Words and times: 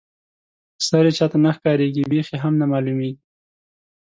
سر 0.87 1.03
یې 1.07 1.13
چاته 1.17 1.37
نه 1.45 1.51
ښکاريږي 1.57 2.03
بېخ 2.11 2.27
یې 2.33 2.37
هم 2.43 2.53
نه 2.61 2.65
معلومیږي. 2.71 3.21